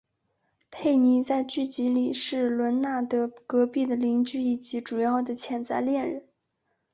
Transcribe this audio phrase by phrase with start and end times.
[0.71, 6.25] 佩妮在剧集里是伦纳德隔壁的邻居以及主要的潜在恋人。